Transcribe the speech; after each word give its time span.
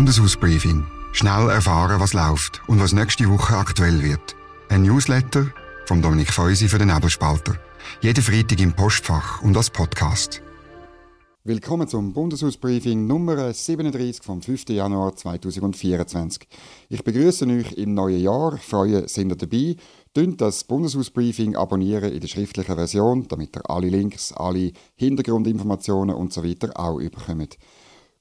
Bundeshausbriefing. 0.00 0.86
Schnell 1.12 1.50
erfahren, 1.50 2.00
was 2.00 2.14
läuft 2.14 2.62
und 2.68 2.80
was 2.80 2.94
nächste 2.94 3.28
Woche 3.28 3.54
aktuell 3.54 4.02
wird. 4.02 4.34
Ein 4.70 4.84
Newsletter 4.84 5.48
von 5.84 6.00
Dominik 6.00 6.32
Feusi 6.32 6.68
für 6.68 6.78
den 6.78 6.88
Nebelspalter. 6.88 7.56
Jeden 8.00 8.24
Freitag 8.24 8.58
im 8.60 8.72
Postfach 8.72 9.42
und 9.42 9.54
als 9.58 9.68
Podcast. 9.68 10.40
Willkommen 11.44 11.86
zum 11.86 12.14
Bundeshausbriefing 12.14 13.06
Nummer 13.06 13.52
37 13.52 14.22
vom 14.22 14.40
5. 14.40 14.70
Januar 14.70 15.16
2024. 15.16 16.48
Ich 16.88 17.04
begrüße 17.04 17.46
euch 17.46 17.72
im 17.72 17.92
neuen 17.92 18.20
Jahr, 18.20 18.56
freue, 18.56 19.06
sind 19.06 19.32
ihr 19.32 19.36
dabei. 19.36 19.76
Tönt 20.14 20.40
das 20.40 20.64
Bundeshausbriefing 20.64 21.56
abonnieren 21.56 22.10
in 22.10 22.20
der 22.20 22.28
schriftlichen 22.28 22.74
Version, 22.74 23.28
damit 23.28 23.54
ihr 23.54 23.68
alle 23.68 23.90
Links, 23.90 24.32
alle 24.32 24.72
Hintergrundinformationen 24.96 26.16
usw. 26.16 26.54
So 26.58 26.70
auch 26.74 26.98
überkommt. 26.98 27.58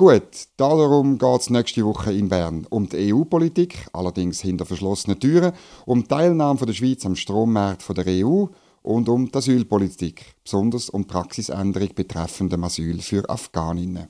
Gut, 0.00 0.48
darum 0.56 1.18
geht 1.18 1.40
es 1.42 1.50
nächste 1.50 1.84
Woche 1.84 2.10
in 2.10 2.30
Bern 2.30 2.66
um 2.70 2.88
die 2.88 3.12
EU-Politik, 3.12 3.86
allerdings 3.92 4.40
hinter 4.40 4.64
verschlossenen 4.64 5.20
Türen, 5.20 5.52
um 5.84 6.00
die 6.00 6.08
Teilnahme 6.08 6.58
der 6.64 6.72
Schweiz 6.72 7.04
am 7.04 7.16
Strommarkt 7.16 7.86
der 7.98 8.06
EU 8.24 8.46
und 8.80 9.10
um 9.10 9.30
die 9.30 9.36
Asylpolitik, 9.36 10.36
besonders 10.42 10.88
um 10.88 11.02
die 11.02 11.08
Praxisänderung 11.08 11.90
betreffend 11.94 12.54
Asyl 12.54 13.02
für 13.02 13.28
Afghaninnen. 13.28 14.08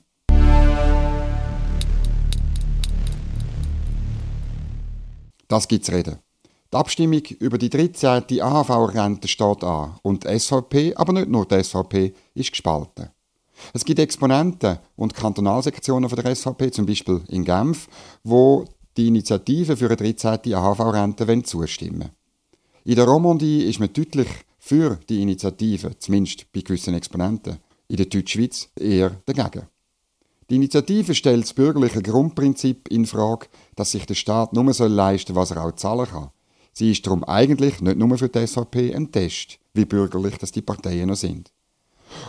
Das 5.49 5.67
gibt's 5.67 5.91
reden. 5.91 6.19
Die 6.71 6.77
Abstimmung 6.77 7.23
über 7.39 7.57
die 7.57 7.69
13. 7.69 8.41
AHV-Rente 8.41 9.27
steht 9.27 9.65
an 9.65 9.99
und 10.03 10.23
die 10.23 10.39
SVP, 10.39 10.95
aber 10.95 11.11
nicht 11.11 11.27
nur 11.27 11.45
die 11.45 11.61
SVP, 11.61 12.13
ist 12.33 12.51
gespalten. 12.51 13.09
Es 13.73 13.85
gibt 13.85 13.99
Exponenten 13.99 14.79
und 14.95 15.13
Kantonalsektionen 15.13 16.09
von 16.09 16.19
der 16.19 16.35
SVP, 16.35 16.71
zum 16.71 16.85
Beispiel 16.85 17.21
in 17.27 17.45
Genf, 17.45 17.87
wo 18.23 18.65
die 18.97 19.07
Initiative 19.07 19.77
für 19.77 19.85
eine 19.85 19.95
13. 19.95 20.53
AHV-Rente 20.53 21.43
zustimmen 21.43 22.09
In 22.83 22.95
der 22.95 23.05
Romandie 23.05 23.63
ist 23.63 23.79
man 23.79 23.93
deutlich 23.93 24.27
für 24.59 24.99
die 25.09 25.21
Initiative, 25.21 25.97
zumindest 25.97 26.51
bei 26.51 26.61
gewissen 26.61 26.93
Exponenten. 26.93 27.57
In 27.87 27.97
der 27.97 28.05
Deutschschweiz 28.05 28.69
eher 28.79 29.11
dagegen. 29.25 29.67
Die 30.49 30.55
Initiative 30.55 31.15
stellt 31.15 31.43
das 31.43 31.53
bürgerliche 31.53 32.01
Grundprinzip 32.01 32.89
in 32.89 33.05
Frage, 33.05 33.47
dass 33.75 33.91
sich 33.91 34.05
der 34.05 34.15
Staat 34.15 34.53
nur 34.53 34.73
so 34.73 34.85
leisten 34.85 35.33
soll, 35.33 35.41
was 35.41 35.51
er 35.51 35.63
auch 35.63 35.75
zahlen 35.75 36.07
kann. 36.07 36.29
Sie 36.73 36.91
ist 36.91 37.05
darum 37.05 37.23
eigentlich 37.23 37.81
nicht 37.81 37.97
nur 37.97 38.17
für 38.17 38.29
die 38.29 38.45
SVP 38.45 38.93
ein 38.93 39.11
Test, 39.11 39.59
wie 39.73 39.85
bürgerlich 39.85 40.37
das 40.37 40.51
die 40.51 40.61
Parteien 40.61 41.07
noch 41.07 41.15
sind. 41.15 41.51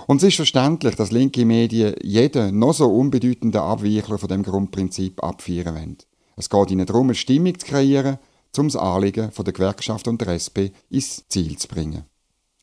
Und 0.06 0.18
es 0.18 0.28
ist 0.28 0.36
verständlich, 0.36 0.94
dass 0.94 1.10
linke 1.10 1.44
Medien 1.44 1.94
jeden 2.02 2.58
noch 2.58 2.74
so 2.74 2.90
unbedeutenden 2.90 3.60
Abweichler 3.60 4.18
von 4.18 4.28
dem 4.28 4.42
Grundprinzip 4.42 5.22
abfeiern 5.22 5.74
wollen. 5.74 5.98
Es 6.36 6.48
geht 6.48 6.70
ihnen 6.70 6.86
darum, 6.86 7.08
eine 7.08 7.14
Stimmung 7.14 7.58
zu 7.58 7.66
kreieren, 7.66 8.18
um 8.56 8.68
das 8.68 8.76
Anliegen 8.76 9.32
von 9.32 9.44
der 9.44 9.54
Gewerkschaft 9.54 10.08
und 10.08 10.20
der 10.20 10.28
SP 10.36 10.72
ins 10.90 11.26
Ziel 11.28 11.56
zu 11.56 11.68
bringen. 11.68 12.04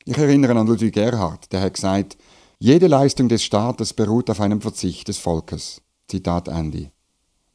Ich 0.06 0.17
erinnere 0.17 0.58
an 0.58 0.67
Ludwig 0.67 0.98
Erhard, 0.98 1.52
der 1.52 1.61
hat 1.61 1.76
gesagt, 1.76 2.17
jede 2.58 2.88
Leistung 2.88 3.30
des 3.30 3.44
Staates 3.44 3.94
beruht 3.94 4.30
auf 4.30 4.42
einem 4.42 4.61
Verzicht 4.61 5.08
des 5.08 5.17
Volkes. 5.17 5.81
Zitat 6.08 6.48
Ende. 6.48 6.92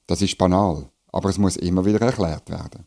Das 0.07 0.23
ist 0.23 0.39
banal, 0.39 0.89
aber 1.13 1.29
es 1.29 1.39
muss 1.39 1.57
immer 1.57 1.85
wieder 1.85 2.01
erklärt 2.01 2.49
werden. 2.51 2.87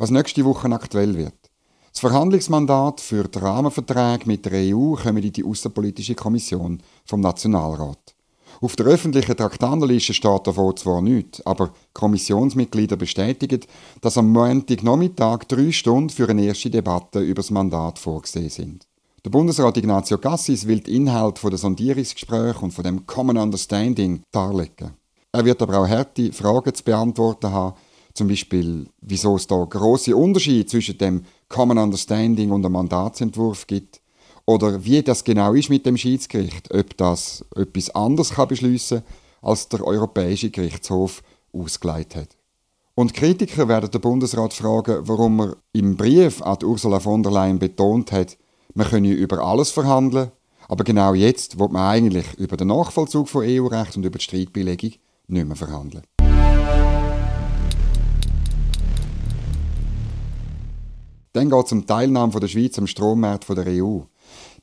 Was 0.00 0.10
nächste 0.10 0.46
Woche 0.46 0.66
aktuell 0.72 1.14
wird. 1.14 1.34
Das 1.92 2.00
Verhandlungsmandat 2.00 3.02
für 3.02 3.24
die 3.24 3.38
Rahmenverträge 3.38 4.24
mit 4.24 4.46
der 4.46 4.74
EU 4.74 4.94
kommt 4.94 5.24
in 5.24 5.32
die 5.32 5.44
Außenpolitische 5.44 6.14
Kommission 6.14 6.82
vom 7.04 7.20
Nationalrat. 7.20 8.14
Auf 8.62 8.76
der 8.76 8.86
öffentlichen 8.86 9.36
Traktandenliste 9.36 10.14
steht 10.14 10.46
davon 10.46 10.74
zwar 10.76 11.02
nichts, 11.02 11.44
aber 11.44 11.74
Kommissionsmitglieder 11.92 12.96
bestätigen, 12.96 13.60
dass 14.00 14.16
am 14.16 14.32
Montagnachmittag 14.32 15.44
drei 15.48 15.70
Stunden 15.70 16.08
für 16.08 16.28
eine 16.28 16.46
erste 16.46 16.70
Debatte 16.70 17.20
über 17.20 17.42
das 17.42 17.50
Mandat 17.50 17.98
vorgesehen 17.98 18.48
sind. 18.48 18.86
Der 19.22 19.30
Bundesrat 19.30 19.76
Ignazio 19.76 20.16
Cassis 20.16 20.66
will 20.66 20.80
den 20.80 20.94
Inhalt 20.94 21.42
der 21.42 21.58
Sondierungsgespräche 21.58 22.60
und 22.60 22.72
von 22.72 22.84
dem 22.84 23.04
Common 23.04 23.36
Understanding 23.36 24.22
darlegen. 24.32 24.92
Er 25.32 25.44
wird 25.44 25.60
aber 25.60 25.78
auch 25.78 25.88
harte 25.88 26.32
Fragen 26.32 26.74
zu 26.74 26.82
beantworten 26.82 27.52
haben, 27.52 27.74
zum 28.20 28.28
Beispiel, 28.28 28.86
wieso 29.00 29.36
es 29.36 29.46
da 29.46 29.64
große 29.64 30.14
Unterschiede 30.14 30.66
zwischen 30.66 30.98
dem 30.98 31.24
Common 31.48 31.78
Understanding 31.78 32.50
und 32.50 32.62
dem 32.62 32.72
Mandatsentwurf 32.72 33.66
gibt. 33.66 34.02
Oder 34.44 34.84
wie 34.84 35.02
das 35.02 35.24
genau 35.24 35.54
ist 35.54 35.70
mit 35.70 35.86
dem 35.86 35.96
Schiedsgericht, 35.96 36.70
ob 36.70 36.94
das 36.98 37.42
etwas 37.56 37.88
anderes 37.94 38.32
kann 38.34 38.48
beschließen 38.48 39.00
als 39.40 39.70
der 39.70 39.82
Europäische 39.82 40.50
Gerichtshof 40.50 41.22
ausgeleitet 41.54 42.16
hat. 42.16 42.36
Und 42.94 43.14
Kritiker 43.14 43.68
werden 43.68 43.90
den 43.90 44.02
Bundesrat 44.02 44.52
fragen, 44.52 44.98
warum 45.08 45.40
er 45.40 45.56
im 45.72 45.96
Brief 45.96 46.42
an 46.42 46.58
Ursula 46.62 47.00
von 47.00 47.22
der 47.22 47.32
Leyen 47.32 47.58
betont 47.58 48.12
hat, 48.12 48.36
man 48.74 48.86
könne 48.86 49.12
über 49.12 49.38
alles 49.38 49.70
verhandeln, 49.70 50.30
aber 50.68 50.84
genau 50.84 51.14
jetzt 51.14 51.58
wird 51.58 51.72
man 51.72 51.88
eigentlich 51.88 52.34
über 52.36 52.58
den 52.58 52.68
Nachvollzug 52.68 53.30
von 53.30 53.46
EU-Recht 53.46 53.96
und 53.96 54.04
über 54.04 54.18
die 54.18 54.24
Streitbelegung 54.24 54.92
nicht 55.26 55.46
mehr 55.46 55.56
verhandeln. 55.56 56.02
Dann 61.32 61.48
geht 61.48 61.66
es 61.66 61.72
um 61.72 61.80
die 61.82 61.86
Teilnahme 61.86 62.40
der 62.40 62.48
Schweiz 62.48 62.78
am 62.78 62.86
Strommarkt 62.86 63.48
der 63.48 63.66
EU. 63.66 64.00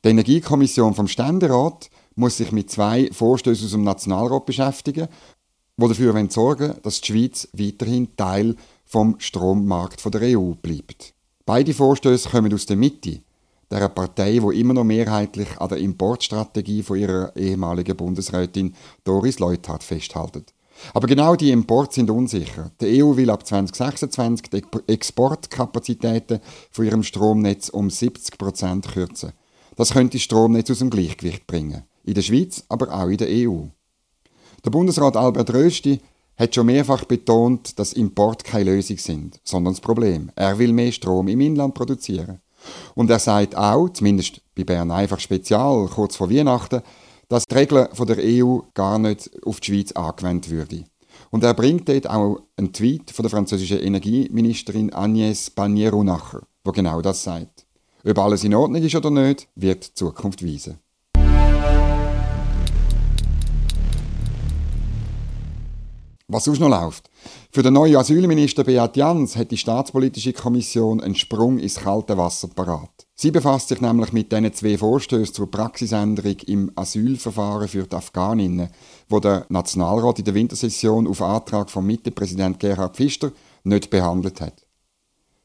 Die 0.04 0.08
Energiekommission 0.08 0.94
vom 0.94 1.08
Ständerat 1.08 1.90
muss 2.14 2.36
sich 2.36 2.52
mit 2.52 2.70
zwei 2.70 3.10
Vorstößen 3.12 3.66
aus 3.66 3.72
dem 3.72 3.84
Nationalrat 3.84 4.44
beschäftigen, 4.44 5.08
die 5.76 5.88
dafür 5.88 6.26
sorgen 6.30 6.74
dass 6.82 7.00
die 7.00 7.12
Schweiz 7.12 7.48
weiterhin 7.52 8.14
Teil 8.16 8.54
vom 8.84 9.16
Strommarkt 9.18 10.04
der 10.12 10.38
EU 10.38 10.52
bleibt. 10.60 11.14
Beide 11.46 11.72
Vorstöße 11.72 12.28
kommen 12.28 12.52
aus 12.52 12.66
der 12.66 12.76
Mitte, 12.76 13.22
der 13.70 13.88
Partei, 13.88 14.38
die 14.38 14.60
immer 14.60 14.74
noch 14.74 14.84
mehrheitlich 14.84 15.58
an 15.58 15.68
der 15.68 15.78
Importstrategie 15.78 16.82
von 16.82 16.98
ihrer 16.98 17.34
ehemaligen 17.36 17.96
Bundesrätin 17.96 18.74
Doris 19.04 19.38
Leuthard 19.38 19.82
festhält. 19.82 20.52
Aber 20.94 21.06
genau 21.06 21.36
die 21.36 21.50
Importe 21.50 21.94
sind 21.94 22.10
unsicher. 22.10 22.70
Die 22.80 23.02
EU 23.02 23.16
will 23.16 23.30
ab 23.30 23.46
2026 23.46 24.50
die 24.50 24.62
Exportkapazitäten 24.86 26.40
von 26.70 26.84
ihrem 26.84 27.02
Stromnetz 27.02 27.68
um 27.68 27.90
70 27.90 28.38
Prozent 28.38 28.88
kürzen. 28.92 29.32
Das 29.76 29.92
könnte 29.92 30.16
das 30.16 30.22
Stromnetz 30.22 30.70
aus 30.70 30.78
dem 30.78 30.90
Gleichgewicht 30.90 31.46
bringen. 31.46 31.84
In 32.04 32.14
der 32.14 32.22
Schweiz, 32.22 32.64
aber 32.68 32.92
auch 32.92 33.08
in 33.08 33.18
der 33.18 33.28
EU. 33.28 33.64
Der 34.64 34.70
Bundesrat 34.70 35.16
Albert 35.16 35.52
Rösti 35.52 36.00
hat 36.36 36.54
schon 36.54 36.66
mehrfach 36.66 37.04
betont, 37.04 37.78
dass 37.78 37.92
Import 37.92 38.44
keine 38.44 38.72
Lösung 38.72 38.98
sind, 38.98 39.40
sondern 39.44 39.74
das 39.74 39.80
Problem. 39.80 40.30
Er 40.36 40.58
will 40.58 40.72
mehr 40.72 40.92
Strom 40.92 41.28
im 41.28 41.40
Inland 41.40 41.74
produzieren. 41.74 42.40
Und 42.94 43.10
er 43.10 43.18
sagt 43.18 43.56
auch, 43.56 43.88
zumindest 43.90 44.40
bei 44.56 44.64
Bern 44.64 44.90
einfach 44.90 45.20
spezial, 45.20 45.88
kurz 45.88 46.16
vor 46.16 46.30
Weihnachten, 46.30 46.82
dass 47.28 47.44
die 47.44 47.54
Regeln 47.54 47.88
von 47.92 48.06
der 48.06 48.18
EU 48.20 48.60
gar 48.74 48.98
nicht 48.98 49.30
auf 49.44 49.60
die 49.60 49.72
Schweiz 49.72 49.92
angewendet 49.92 50.50
würden. 50.50 50.84
Und 51.30 51.44
er 51.44 51.54
bringt 51.54 51.88
dort 51.88 52.08
auch 52.08 52.40
einen 52.56 52.72
Tweet 52.72 53.10
von 53.10 53.22
der 53.22 53.30
französischen 53.30 53.80
Energieministerin 53.80 54.90
Agnès 54.90 55.54
Pannier-Runacher, 55.54 56.42
wo 56.64 56.72
genau 56.72 57.02
das 57.02 57.22
sagt. 57.22 57.66
Ob 58.04 58.18
alles 58.18 58.44
in 58.44 58.54
Ordnung 58.54 58.82
ist 58.82 58.94
oder 58.94 59.10
nicht, 59.10 59.48
wird 59.54 59.88
die 59.88 59.94
Zukunft 59.94 60.44
weisen. 60.44 60.78
Was 66.30 66.44
sonst 66.44 66.60
noch 66.60 66.68
läuft? 66.68 67.08
Für 67.50 67.62
den 67.62 67.72
neuen 67.72 67.96
Asylminister 67.96 68.62
Beat 68.62 68.98
Jans 68.98 69.34
hat 69.34 69.50
die 69.50 69.56
Staatspolitische 69.56 70.34
Kommission 70.34 71.00
einen 71.00 71.14
Sprung 71.14 71.58
ins 71.58 71.76
kalte 71.76 72.18
Wasser 72.18 72.48
parat. 72.48 73.06
Sie 73.14 73.30
befasst 73.30 73.68
sich 73.68 73.80
nämlich 73.80 74.12
mit 74.12 74.30
diesen 74.30 74.52
zwei 74.52 74.76
Vorstößen 74.76 75.34
zur 75.34 75.50
Praxisänderung 75.50 76.36
im 76.46 76.70
Asylverfahren 76.76 77.66
für 77.66 77.84
die 77.84 77.96
Afghaninnen, 77.96 78.68
wo 79.08 79.20
der 79.20 79.46
Nationalrat 79.48 80.18
in 80.18 80.26
der 80.26 80.34
Wintersession 80.34 81.06
auf 81.06 81.22
Antrag 81.22 81.70
von 81.70 81.86
Mittepräsident 81.86 82.60
Gerhard 82.60 82.96
Pfister 82.96 83.32
nicht 83.64 83.88
behandelt 83.88 84.42
hat. 84.42 84.66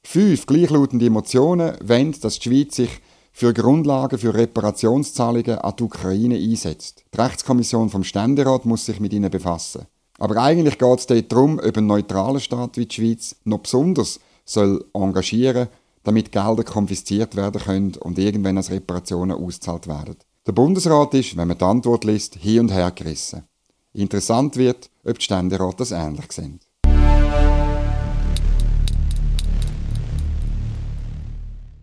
Fünf 0.04 0.46
gleichlautende 0.46 1.06
Emotionen 1.06 1.78
wollen, 1.82 2.14
dass 2.20 2.40
die 2.40 2.50
Schweiz 2.50 2.76
sich 2.76 2.90
für 3.32 3.54
Grundlagen 3.54 4.20
für 4.20 4.34
Reparationszahlungen 4.34 5.60
an 5.60 5.74
die 5.80 5.84
Ukraine 5.84 6.36
einsetzt. 6.36 7.06
Die 7.14 7.22
Rechtskommission 7.22 7.90
vom 7.90 8.04
Ständerat 8.04 8.66
muss 8.66 8.86
sich 8.86 9.00
mit 9.00 9.14
ihnen 9.14 9.32
befassen. 9.32 9.88
Aber 10.24 10.38
eigentlich 10.38 10.78
geht 10.78 11.00
es 11.00 11.06
dort 11.06 11.30
darum, 11.34 11.60
ob 11.60 11.76
ein 11.76 11.86
neutraler 11.86 12.40
Staat 12.40 12.78
wie 12.78 12.86
die 12.86 12.96
Schweiz 12.96 13.36
noch 13.44 13.58
besonders 13.60 14.22
soll 14.46 14.86
engagieren 14.94 15.68
damit 16.06 16.32
Gelder 16.32 16.64
konfisziert 16.64 17.36
werden 17.36 17.62
können 17.62 17.96
und 17.98 18.18
irgendwann 18.18 18.56
als 18.56 18.72
Reparationen 18.72 19.38
ausgezahlt 19.38 19.86
werden. 19.88 20.16
Der 20.48 20.54
Bundesrat 20.54 21.14
ist, 21.14 21.36
wenn 21.36 21.50
man 21.50 21.58
die 21.58 21.66
Antwort 21.66 22.06
liest, 22.06 22.36
hin 22.36 22.62
und 22.62 22.72
her 22.74 22.92
gerissen. 22.92 23.44
Interessant 23.92 24.56
wird, 24.56 24.90
ob 25.04 25.20
die 25.20 25.26
Ständerat 25.26 25.82
das 25.82 25.92
ähnlich 25.92 26.32
sind. 26.32 26.62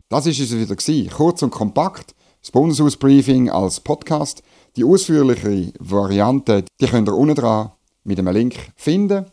Das 0.09 0.27
ist 0.27 0.41
es 0.41 0.55
wieder. 0.55 0.77
Kurz 1.15 1.43
und 1.43 1.51
kompakt. 1.51 2.15
Das 2.41 2.51
Bundeshausbriefing 2.51 3.51
als 3.51 3.81
Podcast. 3.81 4.43
Die 4.77 4.85
ausführliche 4.85 5.75
Variante, 5.79 6.65
die 6.81 6.87
könnt 6.87 7.09
ihr 7.09 7.15
unten 7.15 7.35
dran 7.35 7.73
mit 8.05 8.19
einem 8.19 8.35
Link 8.35 8.56
finden. 8.76 9.26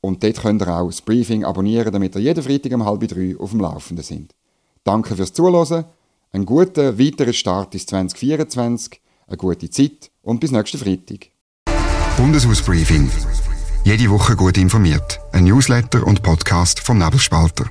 Und 0.00 0.22
dort 0.22 0.40
könnt 0.40 0.62
ihr 0.62 0.68
auch 0.68 0.86
das 0.86 1.00
Briefing 1.00 1.44
abonnieren, 1.44 1.92
damit 1.92 2.14
ihr 2.14 2.20
jeden 2.22 2.42
Freitag 2.42 2.72
um 2.72 2.84
halb 2.84 3.06
drei 3.08 3.36
auf 3.38 3.50
dem 3.50 3.60
Laufenden 3.60 4.04
sind. 4.04 4.34
Danke 4.84 5.16
fürs 5.16 5.32
Zuhören, 5.32 5.84
einen 6.32 6.46
guten 6.46 6.98
weiteren 6.98 7.32
Start 7.32 7.74
ins 7.74 7.86
2024, 7.86 9.00
eine 9.26 9.36
gute 9.36 9.68
Zeit 9.70 10.10
und 10.22 10.38
bis 10.38 10.52
nächsten 10.52 10.78
Freitag. 10.78 11.30
Bundeshausbriefing. 12.16 13.10
Jede 13.84 14.10
Woche 14.10 14.36
gut 14.36 14.58
informiert. 14.58 15.20
Ein 15.32 15.44
Newsletter 15.44 16.06
und 16.06 16.22
Podcast 16.22 16.80
vom 16.80 16.98
Nebelspalter. 16.98 17.70